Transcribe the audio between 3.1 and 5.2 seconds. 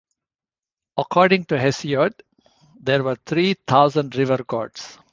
three thousand river-gods.